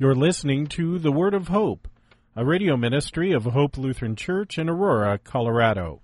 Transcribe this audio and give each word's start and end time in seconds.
You're 0.00 0.14
listening 0.14 0.68
to 0.68 1.00
The 1.00 1.10
Word 1.10 1.34
of 1.34 1.48
Hope, 1.48 1.88
a 2.36 2.44
radio 2.44 2.76
ministry 2.76 3.32
of 3.32 3.42
Hope 3.42 3.76
Lutheran 3.76 4.14
Church 4.14 4.56
in 4.56 4.68
Aurora, 4.68 5.18
Colorado. 5.18 6.02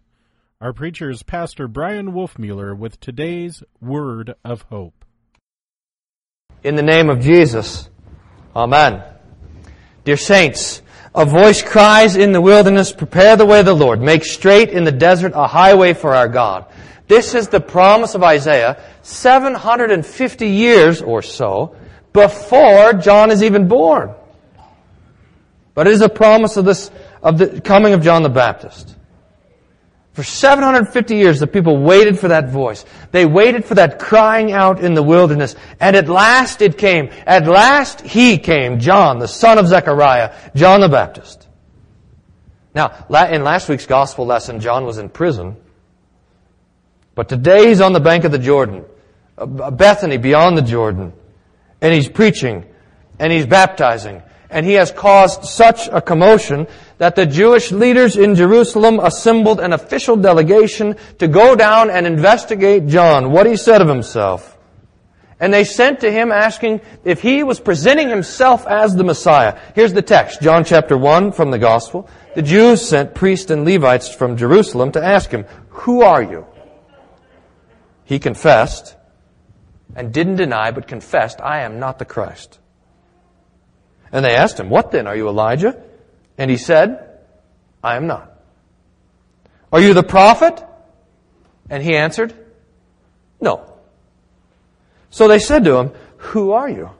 Our 0.61 0.73
preacher 0.73 1.11
is 1.11 1.23
Pastor 1.23 1.69
Bryan 1.69 2.11
Wolfmueller 2.11 2.77
with 2.77 2.99
today's 2.99 3.63
Word 3.81 4.35
of 4.45 4.63
Hope. 4.63 5.05
In 6.65 6.75
the 6.75 6.83
name 6.83 7.09
of 7.09 7.21
Jesus, 7.21 7.89
Amen. 8.57 9.01
Dear 10.03 10.17
saints, 10.17 10.83
a 11.15 11.25
voice 11.25 11.63
cries 11.63 12.17
in 12.17 12.33
the 12.33 12.41
wilderness, 12.41 12.91
prepare 12.91 13.37
the 13.37 13.47
way 13.47 13.61
of 13.61 13.67
the 13.67 13.75
Lord, 13.75 14.01
make 14.01 14.25
straight 14.25 14.71
in 14.71 14.83
the 14.83 14.91
desert 14.91 15.35
a 15.37 15.47
highway 15.47 15.95
for 15.95 16.17
our 16.17 16.27
God. 16.27 16.67
This 17.07 17.33
is 17.37 17.47
the 17.47 17.61
promise 17.61 18.17
of 18.17 18.25
Isaiah 18.25 18.83
750 19.03 20.49
years 20.49 21.01
or 21.01 21.23
so 21.23 21.77
before 22.15 22.95
John 22.95 23.31
is 23.31 23.43
even 23.43 23.69
born. 23.69 24.15
But 25.75 25.89
it 25.89 25.93
is 25.93 26.01
a 26.01 26.09
promise 26.09 26.57
of 26.57 26.65
this, 26.65 26.91
of 27.23 27.37
the 27.37 27.61
coming 27.61 27.93
of 27.93 28.03
John 28.03 28.23
the 28.23 28.31
Baptist. 28.31 28.97
For 30.13 30.23
750 30.23 31.17
years, 31.17 31.41
the 31.41 31.49
people 31.49 31.77
waited 31.77 32.17
for 32.17 32.29
that 32.29 32.49
voice. 32.49 32.85
They 33.11 33.27
waited 33.27 33.65
for 33.65 33.75
that 33.75 33.99
crying 33.99 34.53
out 34.53 34.79
in 34.79 34.95
the 34.95 35.03
wilderness. 35.03 35.57
And 35.81 35.97
at 35.97 36.09
last 36.09 36.63
it 36.63 36.79
came. 36.79 37.11
At 37.27 37.49
last 37.49 38.01
he 38.01 38.39
came, 38.39 38.79
John, 38.79 39.19
the 39.19 39.27
son 39.27 39.59
of 39.59 39.67
Zechariah, 39.67 40.33
John 40.55 40.81
the 40.81 40.89
Baptist. 40.89 41.49
Now, 42.77 43.07
in 43.11 43.43
last 43.43 43.69
week's 43.69 43.87
gospel 43.87 44.25
lesson, 44.25 44.61
John 44.61 44.85
was 44.85 44.99
in 44.99 45.09
prison. 45.09 45.57
But 47.17 47.29
today 47.29 47.69
he's 47.69 47.81
on 47.81 47.93
the 47.93 48.01
bank 48.01 48.23
of 48.23 48.31
the 48.31 48.39
Jordan, 48.39 48.85
uh, 49.37 49.47
Bethany 49.73 50.17
beyond 50.17 50.57
the 50.57 50.63
Jordan, 50.63 51.13
and 51.81 51.95
he's 51.95 52.09
preaching, 52.09 52.65
and 53.19 53.33
he's 53.33 53.47
baptizing, 53.47 54.23
and 54.51 54.65
he 54.65 54.75
has 54.75 54.91
caused 54.91 55.45
such 55.45 55.89
a 55.89 56.01
commotion 56.01 56.67
that 56.99 57.17
the 57.17 57.27
Jewish 57.27 57.73
leaders 57.73 58.17
in 58.17 58.35
Jerusalem 58.35 59.01
assembled 59.01 59.61
an 59.61 59.73
official 59.73 60.17
delegation 60.17 60.97
to 61.19 61.29
go 61.29 61.57
down 61.57 61.91
and 61.91 62.07
investigate 62.07 62.87
John, 62.87 63.33
what 63.33 63.47
he 63.47 63.57
said 63.57 63.83
of 63.83 63.89
himself. 63.89 64.55
And 65.41 65.53
they 65.53 65.65
sent 65.65 66.01
to 66.01 66.11
him 66.11 66.31
asking 66.31 66.81
if 67.05 67.21
he 67.21 67.43
was 67.43 67.59
presenting 67.61 68.09
himself 68.09 68.67
as 68.67 68.95
the 68.95 69.05
Messiah. 69.05 69.59
Here's 69.75 69.93
the 69.93 70.03
text, 70.03 70.41
John 70.41 70.65
chapter 70.65 70.97
1 70.97 71.33
from 71.33 71.51
the 71.51 71.59
Gospel. 71.59 72.09
The 72.35 72.43
Jews 72.43 72.87
sent 72.89 73.15
priests 73.15 73.51
and 73.51 73.65
Levites 73.65 74.15
from 74.15 74.37
Jerusalem 74.37 74.93
to 74.93 75.05
ask 75.05 75.31
him, 75.31 75.45
Who 75.71 76.03
are 76.03 76.23
you? 76.23 76.47
He 78.05 78.19
confessed 78.19 78.97
and 79.95 80.13
didn't 80.13 80.37
deny, 80.37 80.71
but 80.71 80.89
confessed, 80.89 81.41
I 81.41 81.63
am 81.63 81.79
not 81.79 81.99
the 81.99 82.05
Christ. 82.05 82.59
And 84.13 84.25
they 84.25 84.35
asked 84.37 84.59
him, 84.59 84.71
What 84.71 84.91
then? 84.91 85.07
Are 85.07 85.17
you 85.17 85.29
Elijah? 85.29 85.83
And 86.39 86.51
he 86.51 86.57
said, 86.57 87.19
I 87.83 87.97
am 87.97 88.07
not. 88.07 88.31
Are 89.73 89.81
you 89.81 89.95
the 89.95 90.03
prophet? 90.03 90.63
And 91.69 91.83
he 91.83 91.97
answered, 91.97 92.35
No. 93.41 93.73
So 95.11 95.29
they 95.29 95.39
said 95.39 95.65
to 95.65 95.77
him, 95.77 95.93
Who 96.17 96.53
are 96.53 96.69
you? 96.69 96.91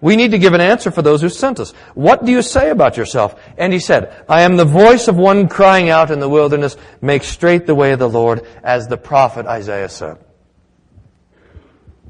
We 0.00 0.16
need 0.16 0.32
to 0.32 0.38
give 0.38 0.52
an 0.52 0.60
answer 0.60 0.90
for 0.90 1.00
those 1.00 1.22
who 1.22 1.30
sent 1.30 1.58
us. 1.60 1.72
What 1.94 2.26
do 2.26 2.30
you 2.30 2.42
say 2.42 2.68
about 2.68 2.98
yourself? 2.98 3.40
And 3.56 3.72
he 3.72 3.78
said, 3.78 4.14
I 4.28 4.42
am 4.42 4.56
the 4.56 4.66
voice 4.66 5.08
of 5.08 5.16
one 5.16 5.48
crying 5.48 5.88
out 5.88 6.10
in 6.10 6.20
the 6.20 6.28
wilderness, 6.28 6.76
make 7.00 7.24
straight 7.24 7.64
the 7.64 7.74
way 7.74 7.92
of 7.92 7.98
the 7.98 8.08
Lord, 8.08 8.46
as 8.62 8.86
the 8.86 8.98
prophet 8.98 9.46
Isaiah 9.46 9.88
said. 9.88 10.18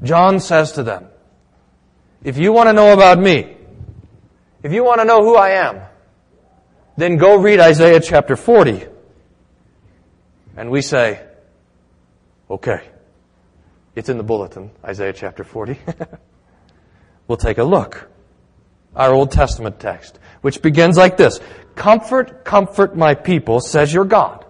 John 0.05 0.39
says 0.39 0.73
to 0.73 0.83
them, 0.83 1.07
if 2.23 2.37
you 2.37 2.53
want 2.53 2.69
to 2.69 2.73
know 2.73 2.93
about 2.93 3.19
me, 3.19 3.55
if 4.63 4.71
you 4.71 4.83
want 4.83 4.99
to 4.99 5.05
know 5.05 5.21
who 5.21 5.35
I 5.35 5.49
am, 5.67 5.81
then 6.97 7.17
go 7.17 7.37
read 7.37 7.59
Isaiah 7.59 7.99
chapter 7.99 8.35
40. 8.35 8.85
And 10.57 10.71
we 10.71 10.81
say, 10.81 11.21
okay. 12.49 12.81
It's 13.95 14.09
in 14.09 14.17
the 14.17 14.23
bulletin, 14.23 14.71
Isaiah 14.83 15.13
chapter 15.13 15.43
40. 15.43 15.79
we'll 17.27 17.37
take 17.37 17.57
a 17.57 17.63
look. 17.63 18.09
Our 18.95 19.13
Old 19.13 19.31
Testament 19.31 19.79
text, 19.79 20.19
which 20.41 20.61
begins 20.61 20.97
like 20.97 21.17
this. 21.17 21.39
Comfort, 21.75 22.45
comfort 22.45 22.95
my 22.95 23.13
people, 23.13 23.59
says 23.59 23.93
your 23.93 24.05
God. 24.05 24.44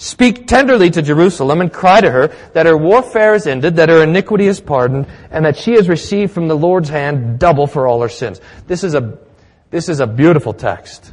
Speak 0.00 0.46
tenderly 0.46 0.88
to 0.92 1.02
Jerusalem 1.02 1.60
and 1.60 1.70
cry 1.70 2.00
to 2.00 2.10
her 2.10 2.28
that 2.54 2.64
her 2.64 2.74
warfare 2.74 3.34
is 3.34 3.46
ended, 3.46 3.76
that 3.76 3.90
her 3.90 4.02
iniquity 4.02 4.46
is 4.46 4.58
pardoned, 4.58 5.06
and 5.30 5.44
that 5.44 5.58
she 5.58 5.72
has 5.72 5.90
received 5.90 6.32
from 6.32 6.48
the 6.48 6.56
Lord's 6.56 6.88
hand 6.88 7.38
double 7.38 7.66
for 7.66 7.86
all 7.86 8.00
her 8.00 8.08
sins. 8.08 8.40
This 8.66 8.82
is 8.82 8.94
a, 8.94 9.18
this 9.68 9.90
is 9.90 10.00
a 10.00 10.06
beautiful 10.06 10.54
text. 10.54 11.12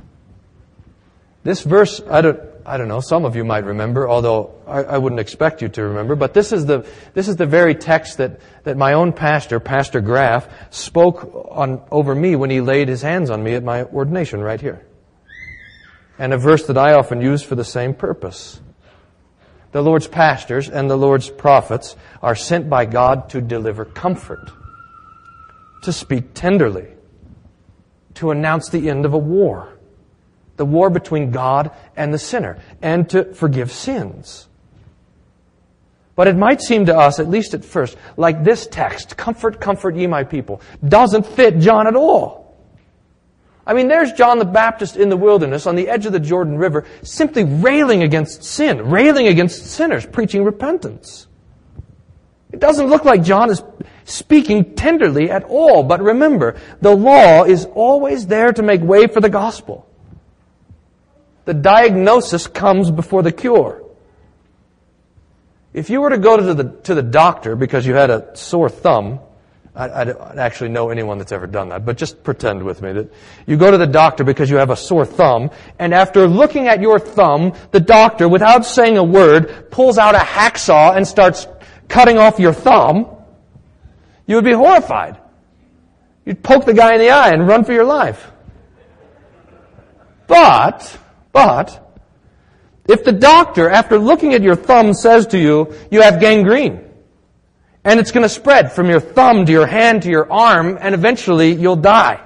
This 1.43 1.63
verse, 1.63 1.99
I 2.09 2.21
don't, 2.21 2.39
I 2.65 2.77
don't 2.77 2.87
know, 2.87 3.01
some 3.01 3.25
of 3.25 3.35
you 3.35 3.43
might 3.43 3.65
remember, 3.65 4.07
although 4.07 4.55
I, 4.65 4.83
I, 4.83 4.97
wouldn't 4.99 5.19
expect 5.19 5.61
you 5.61 5.67
to 5.67 5.83
remember, 5.83 6.15
but 6.15 6.33
this 6.33 6.53
is 6.53 6.65
the, 6.65 6.87
this 7.13 7.27
is 7.27 7.35
the 7.35 7.45
very 7.45 7.75
text 7.75 8.19
that, 8.19 8.39
that 8.63 8.77
my 8.77 8.93
own 8.93 9.11
pastor, 9.11 9.59
Pastor 9.59 9.99
Graff, 9.99 10.47
spoke 10.73 11.49
on, 11.51 11.81
over 11.91 12.15
me 12.15 12.37
when 12.37 12.49
he 12.49 12.61
laid 12.61 12.87
his 12.87 13.01
hands 13.01 13.31
on 13.31 13.43
me 13.43 13.53
at 13.53 13.65
my 13.65 13.83
ordination 13.83 14.39
right 14.39 14.61
here. 14.61 14.87
And 16.17 16.31
a 16.31 16.37
verse 16.37 16.67
that 16.67 16.77
I 16.77 16.93
often 16.93 17.19
use 17.19 17.43
for 17.43 17.55
the 17.55 17.65
same 17.65 17.93
purpose. 17.93 18.61
The 19.71 19.81
Lord's 19.81 20.07
pastors 20.07 20.69
and 20.69 20.89
the 20.89 20.95
Lord's 20.95 21.29
prophets 21.29 21.95
are 22.21 22.35
sent 22.35 22.69
by 22.69 22.85
God 22.85 23.29
to 23.29 23.41
deliver 23.41 23.85
comfort, 23.85 24.51
to 25.83 25.91
speak 25.93 26.33
tenderly, 26.33 26.87
to 28.15 28.31
announce 28.31 28.69
the 28.69 28.89
end 28.89 29.05
of 29.05 29.13
a 29.13 29.17
war 29.17 29.77
the 30.57 30.65
war 30.65 30.89
between 30.89 31.31
God 31.31 31.71
and 31.95 32.13
the 32.13 32.19
sinner, 32.19 32.59
and 32.81 33.09
to 33.11 33.33
forgive 33.33 33.71
sins. 33.71 34.47
But 36.15 36.27
it 36.27 36.35
might 36.35 36.61
seem 36.61 36.87
to 36.87 36.97
us, 36.97 37.19
at 37.19 37.29
least 37.29 37.53
at 37.53 37.63
first, 37.63 37.95
like 38.17 38.43
this 38.43 38.67
text, 38.67 39.15
comfort, 39.15 39.61
comfort 39.61 39.95
ye 39.95 40.07
my 40.07 40.23
people, 40.23 40.61
doesn't 40.85 41.27
fit 41.27 41.59
John 41.59 41.87
at 41.87 41.95
all. 41.95 42.46
I 43.67 43.73
mean, 43.73 43.89
there's 43.89 44.13
John 44.13 44.39
the 44.39 44.45
Baptist 44.45 44.95
in 44.95 45.09
the 45.09 45.17
wilderness 45.17 45.67
on 45.67 45.75
the 45.75 45.89
edge 45.89 46.05
of 46.05 46.13
the 46.13 46.21
Jordan 46.21 46.57
River, 46.57 46.85
simply 47.03 47.43
railing 47.43 48.01
against 48.01 48.45
sin, 48.45 48.89
railing 48.89 49.27
against 49.27 49.65
sinners, 49.65 50.05
preaching 50.05 50.45
repentance. 50.45 51.27
It 52.53 52.61
doesn't 52.61 52.87
look 52.87 53.03
like 53.03 53.23
John 53.23 53.49
is 53.49 53.61
speaking 54.05 54.75
tenderly 54.75 55.29
at 55.29 55.43
all, 55.43 55.83
but 55.83 56.01
remember, 56.01 56.55
the 56.79 56.95
law 56.95 57.43
is 57.43 57.65
always 57.65 58.25
there 58.25 58.53
to 58.53 58.63
make 58.63 58.81
way 58.81 59.05
for 59.05 59.19
the 59.19 59.29
gospel. 59.29 59.85
The 61.43 61.53
diagnosis 61.53 62.47
comes 62.47 62.89
before 62.89 63.21
the 63.21 63.33
cure. 63.33 63.83
If 65.73 65.89
you 65.89 65.99
were 65.99 66.09
to 66.09 66.17
go 66.17 66.37
to 66.37 66.53
the, 66.53 66.69
to 66.83 66.95
the 66.95 67.03
doctor 67.03 67.57
because 67.57 67.85
you 67.85 67.95
had 67.95 68.09
a 68.09 68.35
sore 68.37 68.69
thumb, 68.69 69.19
I, 69.77 70.01
I 70.01 70.03
don't 70.05 70.39
actually 70.39 70.69
know 70.69 70.89
anyone 70.89 71.19
that's 71.19 71.31
ever 71.31 71.45
done 71.45 71.69
that, 71.69 71.85
but 71.85 71.97
just 71.97 72.23
pretend 72.23 72.63
with 72.63 72.81
me 72.81 72.93
that 72.93 73.13
you 73.45 73.57
go 73.57 73.69
to 73.69 73.77
the 73.77 73.85
doctor 73.85 74.23
because 74.23 74.49
you 74.49 74.57
have 74.57 74.71
a 74.71 74.75
sore 74.75 75.05
thumb, 75.05 75.51
and 75.77 75.93
after 75.93 76.27
looking 76.27 76.67
at 76.67 76.81
your 76.81 76.97
thumb, 76.97 77.53
the 77.71 77.79
doctor, 77.79 78.27
without 78.27 78.65
saying 78.65 78.97
a 78.97 79.03
word, 79.03 79.69
pulls 79.69 79.99
out 79.99 80.15
a 80.15 80.19
hacksaw 80.19 80.97
and 80.97 81.07
starts 81.07 81.45
cutting 81.87 82.17
off 82.17 82.39
your 82.39 82.53
thumb, 82.53 83.07
you 84.25 84.35
would 84.35 84.45
be 84.45 84.53
horrified. 84.53 85.17
You'd 86.25 86.41
poke 86.41 86.65
the 86.65 86.73
guy 86.73 86.95
in 86.95 86.99
the 86.99 87.11
eye 87.11 87.29
and 87.29 87.47
run 87.47 87.63
for 87.63 87.71
your 87.71 87.85
life. 87.85 88.31
But, 90.25 90.97
but, 91.31 91.95
if 92.87 93.03
the 93.03 93.11
doctor, 93.11 93.69
after 93.69 93.99
looking 93.99 94.33
at 94.33 94.41
your 94.41 94.55
thumb, 94.55 94.93
says 94.93 95.27
to 95.27 95.37
you, 95.37 95.73
you 95.91 96.01
have 96.01 96.19
gangrene, 96.19 96.86
and 97.87 98.01
it's 98.01 98.11
going 98.11 98.23
to 98.23 98.29
spread 98.29 98.73
from 98.73 98.89
your 98.89 98.99
thumb 98.99 99.45
to 99.45 99.51
your 99.53 99.65
hand 99.65 100.03
to 100.03 100.09
your 100.09 100.29
arm, 100.29 100.77
and 100.81 100.93
eventually 100.93 101.53
you'll 101.53 101.77
die, 101.77 102.19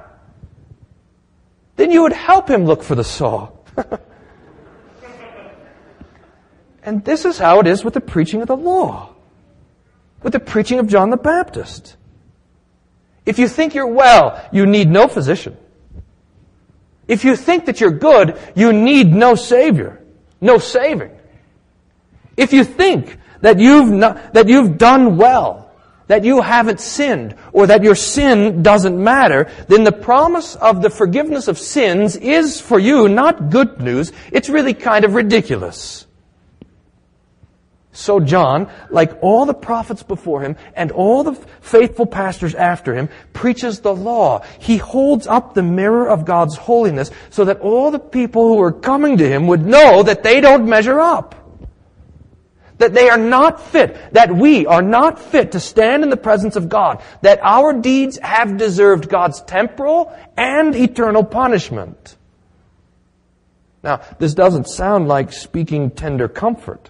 then 1.75 1.91
you 1.91 2.01
would 2.01 2.13
help 2.13 2.49
him 2.49 2.65
look 2.65 2.81
for 2.81 2.95
the 2.95 3.03
saw. 3.03 3.51
and 6.83 7.05
this 7.05 7.25
is 7.25 7.37
how 7.37 7.59
it 7.59 7.67
is 7.67 7.85
with 7.85 7.93
the 7.93 8.01
preaching 8.01 8.41
of 8.41 8.47
the 8.47 8.57
law, 8.57 9.13
with 10.23 10.33
the 10.33 10.39
preaching 10.39 10.79
of 10.79 10.87
John 10.87 11.11
the 11.11 11.17
Baptist. 11.17 11.95
If 13.27 13.37
you 13.37 13.47
think 13.47 13.75
you're 13.75 13.85
well, 13.85 14.43
you 14.51 14.65
need 14.65 14.89
no 14.89 15.07
physician. 15.07 15.55
If 17.07 17.23
you 17.23 17.35
think 17.35 17.67
that 17.67 17.79
you're 17.79 17.91
good, 17.91 18.35
you 18.55 18.73
need 18.73 19.13
no 19.13 19.35
Savior, 19.35 20.01
no 20.41 20.57
saving. 20.57 21.11
If 22.35 22.51
you 22.51 22.63
think 22.63 23.19
that 23.41 23.59
you've, 23.59 23.91
not, 23.91 24.33
that 24.33 24.47
you've 24.47 24.77
done 24.77 25.17
well, 25.17 25.71
that 26.07 26.23
you 26.23 26.41
haven't 26.41 26.79
sinned, 26.79 27.35
or 27.53 27.67
that 27.67 27.83
your 27.83 27.95
sin 27.95 28.63
doesn't 28.63 29.01
matter, 29.01 29.49
then 29.67 29.83
the 29.83 29.91
promise 29.91 30.55
of 30.55 30.81
the 30.81 30.89
forgiveness 30.89 31.47
of 31.47 31.57
sins 31.57 32.15
is 32.15 32.59
for 32.59 32.79
you 32.79 33.07
not 33.07 33.49
good 33.49 33.81
news, 33.81 34.11
it's 34.31 34.49
really 34.49 34.73
kind 34.73 35.05
of 35.05 35.15
ridiculous. 35.15 36.05
So 37.93 38.21
John, 38.21 38.71
like 38.89 39.17
all 39.21 39.45
the 39.45 39.53
prophets 39.53 40.01
before 40.01 40.41
him 40.41 40.55
and 40.75 40.91
all 40.91 41.23
the 41.23 41.33
faithful 41.59 42.05
pastors 42.05 42.55
after 42.55 42.95
him, 42.95 43.09
preaches 43.33 43.81
the 43.81 43.93
law. 43.93 44.43
He 44.59 44.77
holds 44.77 45.27
up 45.27 45.53
the 45.53 45.63
mirror 45.63 46.07
of 46.07 46.23
God's 46.25 46.55
holiness 46.55 47.11
so 47.29 47.45
that 47.45 47.59
all 47.59 47.91
the 47.91 47.99
people 47.99 48.47
who 48.47 48.61
are 48.61 48.71
coming 48.71 49.17
to 49.17 49.27
him 49.27 49.47
would 49.47 49.65
know 49.65 50.03
that 50.03 50.23
they 50.23 50.39
don't 50.39 50.67
measure 50.67 51.01
up. 51.01 51.35
That 52.81 52.95
they 52.95 53.09
are 53.09 53.17
not 53.17 53.61
fit, 53.61 53.95
that 54.13 54.35
we 54.35 54.65
are 54.65 54.81
not 54.81 55.19
fit 55.19 55.51
to 55.51 55.59
stand 55.59 56.01
in 56.01 56.09
the 56.09 56.17
presence 56.17 56.55
of 56.55 56.67
God, 56.67 57.03
that 57.21 57.39
our 57.43 57.73
deeds 57.73 58.17
have 58.23 58.57
deserved 58.57 59.07
God's 59.07 59.39
temporal 59.43 60.11
and 60.35 60.75
eternal 60.75 61.23
punishment. 61.23 62.17
Now, 63.83 64.01
this 64.17 64.33
doesn't 64.33 64.67
sound 64.67 65.07
like 65.07 65.31
speaking 65.31 65.91
tender 65.91 66.27
comfort. 66.27 66.89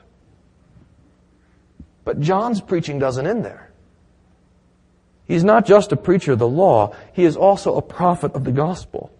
But 2.05 2.21
John's 2.21 2.61
preaching 2.61 2.97
doesn't 2.97 3.27
end 3.27 3.43
there. 3.43 3.69
He's 5.27 5.43
not 5.43 5.65
just 5.65 5.91
a 5.91 5.97
preacher 5.97 6.31
of 6.31 6.39
the 6.39 6.47
law, 6.47 6.95
he 7.11 7.25
is 7.25 7.35
also 7.35 7.75
a 7.75 7.81
prophet 7.81 8.31
of 8.31 8.45
the 8.45 8.53
gospel. 8.53 9.11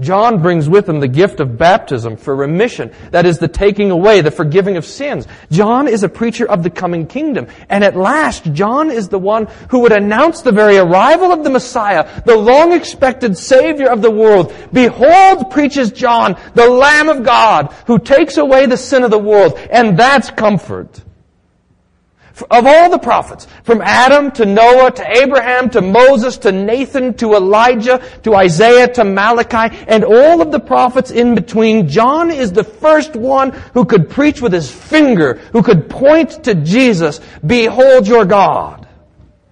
John 0.00 0.40
brings 0.40 0.68
with 0.68 0.88
him 0.88 1.00
the 1.00 1.08
gift 1.08 1.40
of 1.40 1.58
baptism 1.58 2.16
for 2.16 2.36
remission, 2.36 2.92
that 3.10 3.26
is 3.26 3.38
the 3.38 3.48
taking 3.48 3.90
away, 3.90 4.20
the 4.20 4.30
forgiving 4.30 4.76
of 4.76 4.84
sins. 4.84 5.26
John 5.50 5.88
is 5.88 6.04
a 6.04 6.08
preacher 6.08 6.48
of 6.48 6.62
the 6.62 6.70
coming 6.70 7.08
kingdom. 7.08 7.48
And 7.68 7.82
at 7.82 7.96
last, 7.96 8.44
John 8.52 8.92
is 8.92 9.08
the 9.08 9.18
one 9.18 9.48
who 9.70 9.80
would 9.80 9.90
announce 9.90 10.42
the 10.42 10.52
very 10.52 10.78
arrival 10.78 11.32
of 11.32 11.42
the 11.42 11.50
Messiah, 11.50 12.22
the 12.24 12.36
long 12.36 12.72
expected 12.72 13.36
Savior 13.36 13.90
of 13.90 14.00
the 14.00 14.10
world. 14.10 14.54
Behold, 14.72 15.50
preaches 15.50 15.90
John, 15.90 16.40
the 16.54 16.68
Lamb 16.68 17.08
of 17.08 17.24
God, 17.24 17.72
who 17.88 17.98
takes 17.98 18.36
away 18.36 18.66
the 18.66 18.76
sin 18.76 19.02
of 19.02 19.10
the 19.10 19.18
world. 19.18 19.58
And 19.70 19.98
that's 19.98 20.30
comfort. 20.30 21.02
Of 22.50 22.66
all 22.66 22.90
the 22.90 22.98
prophets, 22.98 23.46
from 23.64 23.80
Adam 23.80 24.30
to 24.32 24.46
Noah 24.46 24.90
to 24.92 25.18
Abraham 25.22 25.70
to 25.70 25.80
Moses 25.80 26.38
to 26.38 26.52
Nathan 26.52 27.14
to 27.14 27.34
Elijah 27.34 28.02
to 28.22 28.34
Isaiah 28.34 28.88
to 28.94 29.04
Malachi 29.04 29.76
and 29.88 30.04
all 30.04 30.40
of 30.40 30.52
the 30.52 30.60
prophets 30.60 31.10
in 31.10 31.34
between, 31.34 31.88
John 31.88 32.30
is 32.30 32.52
the 32.52 32.64
first 32.64 33.16
one 33.16 33.50
who 33.74 33.84
could 33.84 34.08
preach 34.08 34.40
with 34.40 34.52
his 34.52 34.70
finger, 34.70 35.34
who 35.52 35.62
could 35.62 35.90
point 35.90 36.44
to 36.44 36.54
Jesus, 36.54 37.20
behold 37.44 38.06
your 38.06 38.24
God. 38.24 38.86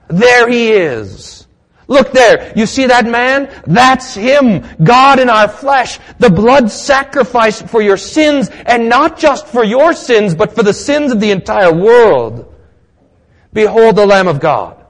There 0.09 0.49
he 0.49 0.73
is. 0.73 1.47
Look 1.89 2.11
there. 2.13 2.53
You 2.57 2.67
see 2.67 2.87
that 2.87 3.07
man? 3.07 3.49
That's 3.67 4.15
him. 4.15 4.65
God 4.83 5.21
in 5.21 5.31
our 5.31 5.49
flesh. 5.49 6.01
The 6.19 6.31
blood 6.31 6.71
sacrifice 6.71 7.63
for 7.63 7.81
your 7.81 7.97
sins 7.97 8.51
and 8.51 8.89
not 8.89 9.19
just 9.19 9.47
for 9.47 9.65
your 9.65 9.93
sins, 9.93 10.35
but 10.35 10.53
for 10.53 10.65
the 10.65 10.73
sins 10.73 11.13
of 11.13 11.21
the 11.21 11.31
entire 11.31 11.73
world. 11.73 12.53
Behold 13.57 13.97
the 13.97 14.05
Lamb 14.05 14.29
of 14.29 14.39
God 14.39 14.85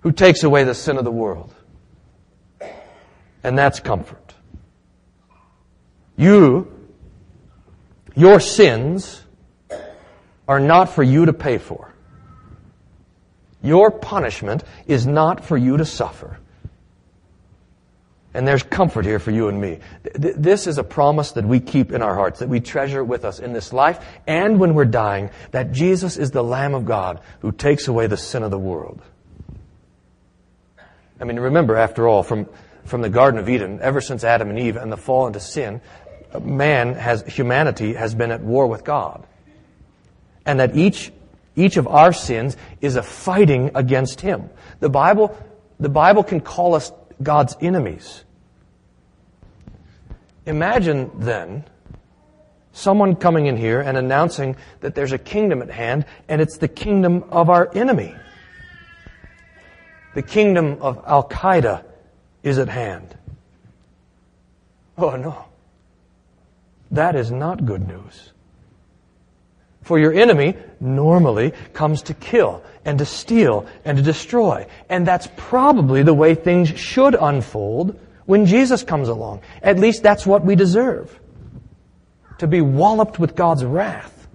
who 0.00 0.12
takes 0.12 0.42
away 0.42 0.62
the 0.64 0.74
sin 0.74 0.98
of 0.98 1.04
the 1.04 1.10
world. 1.10 1.54
And 3.42 3.56
that's 3.56 3.80
comfort. 3.80 4.34
You, 6.14 6.70
your 8.14 8.40
sins 8.40 9.22
are 10.46 10.60
not 10.60 10.90
for 10.90 11.02
you 11.02 11.24
to 11.24 11.32
pay 11.32 11.56
for. 11.56 11.94
Your 13.62 13.90
punishment 13.90 14.64
is 14.86 15.06
not 15.06 15.42
for 15.42 15.56
you 15.56 15.78
to 15.78 15.86
suffer. 15.86 16.38
And 18.38 18.46
there's 18.46 18.62
comfort 18.62 19.04
here 19.04 19.18
for 19.18 19.32
you 19.32 19.48
and 19.48 19.60
me. 19.60 19.80
This 20.14 20.68
is 20.68 20.78
a 20.78 20.84
promise 20.84 21.32
that 21.32 21.44
we 21.44 21.58
keep 21.58 21.90
in 21.90 22.02
our 22.02 22.14
hearts, 22.14 22.38
that 22.38 22.48
we 22.48 22.60
treasure 22.60 23.02
with 23.02 23.24
us 23.24 23.40
in 23.40 23.52
this 23.52 23.72
life 23.72 23.98
and 24.28 24.60
when 24.60 24.74
we're 24.74 24.84
dying, 24.84 25.30
that 25.50 25.72
Jesus 25.72 26.16
is 26.16 26.30
the 26.30 26.44
Lamb 26.44 26.72
of 26.72 26.86
God 26.86 27.20
who 27.40 27.50
takes 27.50 27.88
away 27.88 28.06
the 28.06 28.16
sin 28.16 28.44
of 28.44 28.52
the 28.52 28.58
world. 28.58 29.02
I 31.20 31.24
mean, 31.24 31.40
remember, 31.40 31.74
after 31.74 32.06
all, 32.06 32.22
from, 32.22 32.48
from 32.84 33.02
the 33.02 33.08
Garden 33.10 33.40
of 33.40 33.48
Eden, 33.48 33.80
ever 33.82 34.00
since 34.00 34.22
Adam 34.22 34.50
and 34.50 34.58
Eve 34.60 34.76
and 34.76 34.92
the 34.92 34.96
fall 34.96 35.26
into 35.26 35.40
sin, 35.40 35.80
man 36.40 36.94
has, 36.94 37.22
humanity 37.22 37.94
has 37.94 38.14
been 38.14 38.30
at 38.30 38.40
war 38.40 38.68
with 38.68 38.84
God. 38.84 39.26
And 40.46 40.60
that 40.60 40.76
each, 40.76 41.10
each 41.56 41.76
of 41.76 41.88
our 41.88 42.12
sins 42.12 42.56
is 42.80 42.94
a 42.94 43.02
fighting 43.02 43.72
against 43.74 44.20
Him. 44.20 44.48
The 44.78 44.90
Bible, 44.90 45.36
the 45.80 45.88
Bible 45.88 46.22
can 46.22 46.40
call 46.40 46.76
us 46.76 46.92
God's 47.20 47.56
enemies. 47.60 48.22
Imagine 50.48 51.10
then 51.14 51.62
someone 52.72 53.16
coming 53.16 53.46
in 53.46 53.56
here 53.58 53.82
and 53.82 53.98
announcing 53.98 54.56
that 54.80 54.94
there's 54.94 55.12
a 55.12 55.18
kingdom 55.18 55.60
at 55.60 55.70
hand 55.70 56.06
and 56.26 56.40
it's 56.40 56.56
the 56.56 56.68
kingdom 56.68 57.22
of 57.28 57.50
our 57.50 57.70
enemy. 57.74 58.14
The 60.14 60.22
kingdom 60.22 60.78
of 60.80 61.04
Al 61.06 61.28
Qaeda 61.28 61.84
is 62.42 62.56
at 62.58 62.70
hand. 62.70 63.14
Oh 64.96 65.16
no. 65.16 65.44
That 66.92 67.14
is 67.14 67.30
not 67.30 67.66
good 67.66 67.86
news. 67.86 68.32
For 69.82 69.98
your 69.98 70.14
enemy 70.14 70.56
normally 70.80 71.52
comes 71.74 72.00
to 72.04 72.14
kill 72.14 72.62
and 72.86 72.98
to 73.00 73.04
steal 73.04 73.66
and 73.84 73.98
to 73.98 74.02
destroy. 74.02 74.66
And 74.88 75.06
that's 75.06 75.28
probably 75.36 76.02
the 76.02 76.14
way 76.14 76.34
things 76.34 76.70
should 76.70 77.14
unfold 77.14 78.00
when 78.28 78.44
Jesus 78.44 78.82
comes 78.82 79.08
along. 79.08 79.40
At 79.62 79.78
least 79.78 80.02
that's 80.02 80.26
what 80.26 80.44
we 80.44 80.54
deserve. 80.54 81.18
To 82.40 82.46
be 82.46 82.60
walloped 82.60 83.18
with 83.18 83.34
God's 83.34 83.64
wrath. 83.64 84.28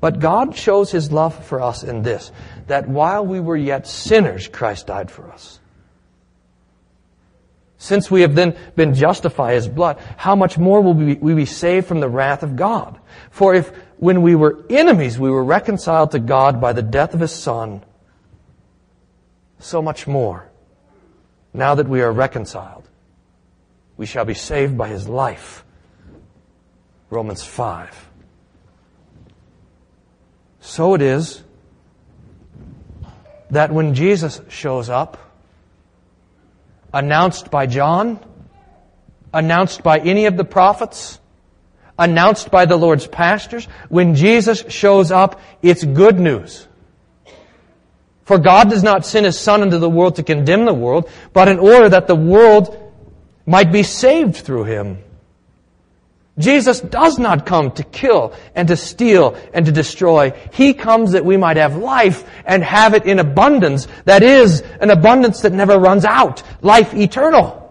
But 0.00 0.20
God 0.20 0.54
shows 0.54 0.92
His 0.92 1.10
love 1.10 1.44
for 1.44 1.60
us 1.60 1.82
in 1.82 2.02
this, 2.02 2.30
that 2.68 2.88
while 2.88 3.26
we 3.26 3.40
were 3.40 3.56
yet 3.56 3.88
sinners, 3.88 4.46
Christ 4.46 4.86
died 4.86 5.10
for 5.10 5.28
us. 5.32 5.58
Since 7.78 8.12
we 8.12 8.20
have 8.20 8.36
then 8.36 8.56
been 8.76 8.94
justified 8.94 9.56
as 9.56 9.66
blood, 9.66 9.98
how 10.16 10.36
much 10.36 10.56
more 10.56 10.80
will 10.80 10.94
we, 10.94 11.14
we 11.14 11.34
be 11.34 11.46
saved 11.46 11.88
from 11.88 11.98
the 11.98 12.08
wrath 12.08 12.44
of 12.44 12.54
God? 12.54 12.96
For 13.32 13.56
if 13.56 13.72
when 13.96 14.22
we 14.22 14.36
were 14.36 14.64
enemies 14.70 15.18
we 15.18 15.32
were 15.32 15.42
reconciled 15.42 16.12
to 16.12 16.20
God 16.20 16.60
by 16.60 16.72
the 16.72 16.82
death 16.82 17.12
of 17.12 17.18
His 17.18 17.32
Son, 17.32 17.84
so 19.58 19.82
much 19.82 20.06
more, 20.06 20.48
now 21.56 21.74
that 21.74 21.88
we 21.88 22.02
are 22.02 22.12
reconciled, 22.12 22.86
we 23.96 24.04
shall 24.04 24.26
be 24.26 24.34
saved 24.34 24.76
by 24.76 24.88
His 24.88 25.08
life. 25.08 25.64
Romans 27.08 27.42
5. 27.42 28.10
So 30.60 30.94
it 30.94 31.02
is 31.02 31.42
that 33.50 33.72
when 33.72 33.94
Jesus 33.94 34.40
shows 34.48 34.90
up, 34.90 35.16
announced 36.92 37.50
by 37.50 37.66
John, 37.66 38.18
announced 39.32 39.82
by 39.82 39.98
any 39.98 40.26
of 40.26 40.36
the 40.36 40.44
prophets, 40.44 41.20
announced 41.98 42.50
by 42.50 42.66
the 42.66 42.76
Lord's 42.76 43.06
pastors, 43.06 43.64
when 43.88 44.14
Jesus 44.14 44.64
shows 44.68 45.10
up, 45.10 45.40
it's 45.62 45.84
good 45.84 46.18
news. 46.18 46.66
For 48.26 48.38
God 48.38 48.70
does 48.70 48.82
not 48.82 49.06
send 49.06 49.24
His 49.24 49.38
Son 49.38 49.62
into 49.62 49.78
the 49.78 49.88
world 49.88 50.16
to 50.16 50.24
condemn 50.24 50.64
the 50.64 50.74
world, 50.74 51.08
but 51.32 51.46
in 51.46 51.60
order 51.60 51.88
that 51.88 52.08
the 52.08 52.16
world 52.16 52.92
might 53.46 53.70
be 53.70 53.84
saved 53.84 54.34
through 54.34 54.64
Him. 54.64 54.98
Jesus 56.36 56.80
does 56.80 57.20
not 57.20 57.46
come 57.46 57.70
to 57.70 57.84
kill 57.84 58.34
and 58.56 58.66
to 58.66 58.76
steal 58.76 59.36
and 59.54 59.64
to 59.66 59.70
destroy. 59.70 60.32
He 60.52 60.74
comes 60.74 61.12
that 61.12 61.24
we 61.24 61.36
might 61.36 61.56
have 61.56 61.76
life 61.76 62.28
and 62.44 62.64
have 62.64 62.94
it 62.94 63.06
in 63.06 63.20
abundance. 63.20 63.86
That 64.06 64.24
is, 64.24 64.60
an 64.80 64.90
abundance 64.90 65.42
that 65.42 65.52
never 65.52 65.78
runs 65.78 66.04
out. 66.04 66.42
Life 66.62 66.94
eternal. 66.94 67.62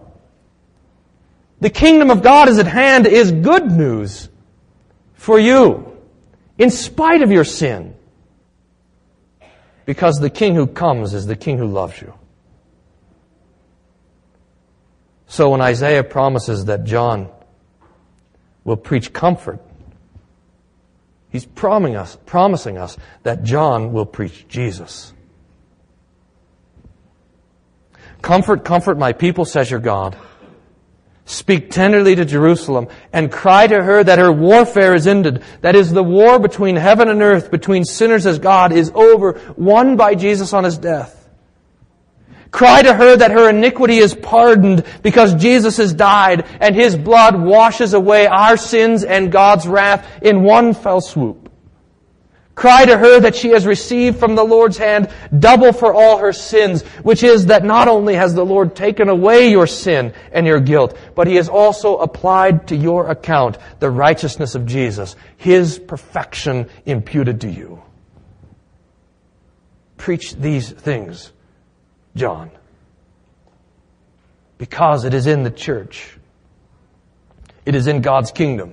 The 1.60 1.68
kingdom 1.68 2.10
of 2.10 2.22
God 2.22 2.48
is 2.48 2.58
at 2.58 2.66
hand 2.66 3.06
is 3.06 3.30
good 3.30 3.70
news 3.70 4.30
for 5.12 5.38
you, 5.38 5.98
in 6.56 6.70
spite 6.70 7.20
of 7.20 7.30
your 7.30 7.44
sin. 7.44 7.94
Because 9.86 10.18
the 10.18 10.28
king 10.28 10.54
who 10.54 10.66
comes 10.66 11.14
is 11.14 11.26
the 11.26 11.36
king 11.36 11.56
who 11.56 11.66
loves 11.66 12.02
you. 12.02 12.12
So 15.28 15.50
when 15.50 15.60
Isaiah 15.60 16.04
promises 16.04 16.66
that 16.66 16.84
John 16.84 17.30
will 18.64 18.76
preach 18.76 19.12
comfort. 19.12 19.60
He's 21.30 21.46
promising 21.46 21.96
us, 22.78 22.96
that 23.22 23.44
John 23.44 23.92
will 23.92 24.06
preach 24.06 24.48
Jesus. 24.48 25.12
Comfort, 28.22 28.64
comfort 28.64 28.98
my 28.98 29.12
people, 29.12 29.44
says 29.44 29.70
your 29.70 29.80
God. 29.80 30.16
Speak 31.28 31.72
tenderly 31.72 32.14
to 32.14 32.24
Jerusalem 32.24 32.86
and 33.12 33.32
cry 33.32 33.66
to 33.66 33.82
her 33.82 34.04
that 34.04 34.20
her 34.20 34.30
warfare 34.30 34.94
is 34.94 35.08
ended. 35.08 35.42
That 35.60 35.74
is, 35.74 35.92
the 35.92 36.04
war 36.04 36.38
between 36.38 36.76
heaven 36.76 37.08
and 37.08 37.20
earth, 37.20 37.50
between 37.50 37.84
sinners 37.84 38.26
as 38.26 38.38
God, 38.38 38.72
is 38.72 38.92
over, 38.94 39.40
won 39.56 39.96
by 39.96 40.14
Jesus 40.14 40.52
on 40.52 40.62
his 40.62 40.78
death. 40.78 41.28
Cry 42.52 42.80
to 42.82 42.94
her 42.94 43.16
that 43.16 43.32
her 43.32 43.50
iniquity 43.50 43.98
is 43.98 44.14
pardoned 44.14 44.84
because 45.02 45.34
Jesus 45.34 45.78
has 45.78 45.92
died 45.92 46.46
and 46.60 46.76
his 46.76 46.94
blood 46.96 47.38
washes 47.38 47.92
away 47.92 48.28
our 48.28 48.56
sins 48.56 49.02
and 49.02 49.32
God's 49.32 49.66
wrath 49.66 50.22
in 50.22 50.44
one 50.44 50.74
fell 50.74 51.00
swoop. 51.00 51.45
Cry 52.56 52.86
to 52.86 52.96
her 52.96 53.20
that 53.20 53.36
she 53.36 53.50
has 53.50 53.66
received 53.66 54.18
from 54.18 54.34
the 54.34 54.42
Lord's 54.42 54.78
hand 54.78 55.10
double 55.38 55.74
for 55.74 55.92
all 55.92 56.16
her 56.16 56.32
sins, 56.32 56.82
which 57.02 57.22
is 57.22 57.46
that 57.46 57.62
not 57.62 57.86
only 57.86 58.14
has 58.14 58.34
the 58.34 58.46
Lord 58.46 58.74
taken 58.74 59.10
away 59.10 59.50
your 59.50 59.66
sin 59.66 60.14
and 60.32 60.46
your 60.46 60.58
guilt, 60.58 60.96
but 61.14 61.26
he 61.26 61.36
has 61.36 61.50
also 61.50 61.98
applied 61.98 62.68
to 62.68 62.76
your 62.76 63.10
account 63.10 63.58
the 63.78 63.90
righteousness 63.90 64.54
of 64.54 64.64
Jesus, 64.64 65.16
his 65.36 65.78
perfection 65.78 66.70
imputed 66.86 67.42
to 67.42 67.50
you. 67.50 67.82
Preach 69.98 70.34
these 70.34 70.70
things, 70.70 71.32
John, 72.14 72.50
because 74.56 75.04
it 75.04 75.12
is 75.12 75.26
in 75.26 75.42
the 75.42 75.50
church, 75.50 76.16
it 77.66 77.74
is 77.74 77.86
in 77.86 78.00
God's 78.00 78.30
kingdom 78.30 78.72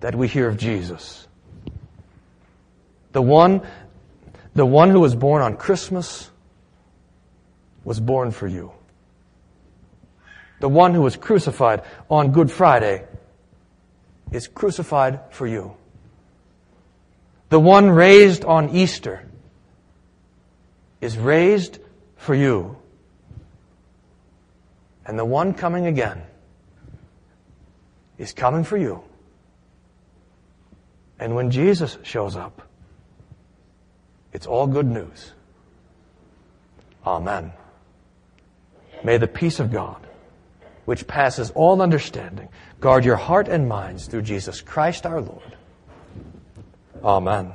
that 0.00 0.14
we 0.14 0.28
hear 0.28 0.48
of 0.48 0.58
Jesus. 0.58 1.25
The 3.16 3.22
one, 3.22 3.62
the 4.54 4.66
one 4.66 4.90
who 4.90 5.00
was 5.00 5.14
born 5.14 5.40
on 5.40 5.56
Christmas 5.56 6.30
was 7.82 7.98
born 7.98 8.30
for 8.30 8.46
you. 8.46 8.72
The 10.60 10.68
one 10.68 10.92
who 10.92 11.00
was 11.00 11.16
crucified 11.16 11.82
on 12.10 12.32
Good 12.32 12.50
Friday 12.50 13.06
is 14.32 14.48
crucified 14.48 15.20
for 15.30 15.46
you. 15.46 15.78
The 17.48 17.58
one 17.58 17.88
raised 17.88 18.44
on 18.44 18.76
Easter 18.76 19.26
is 21.00 21.16
raised 21.16 21.78
for 22.16 22.34
you. 22.34 22.76
And 25.06 25.18
the 25.18 25.24
one 25.24 25.54
coming 25.54 25.86
again 25.86 26.20
is 28.18 28.34
coming 28.34 28.62
for 28.62 28.76
you. 28.76 29.02
And 31.18 31.34
when 31.34 31.50
Jesus 31.50 31.96
shows 32.02 32.36
up, 32.36 32.60
it's 34.36 34.46
all 34.46 34.66
good 34.66 34.86
news. 34.86 35.32
Amen. 37.06 37.54
May 39.02 39.16
the 39.16 39.26
peace 39.26 39.60
of 39.60 39.72
God, 39.72 40.06
which 40.84 41.06
passes 41.06 41.50
all 41.52 41.80
understanding, 41.80 42.50
guard 42.78 43.06
your 43.06 43.16
heart 43.16 43.48
and 43.48 43.66
minds 43.66 44.06
through 44.06 44.22
Jesus 44.22 44.60
Christ 44.60 45.06
our 45.06 45.22
Lord. 45.22 45.56
Amen. 47.02 47.54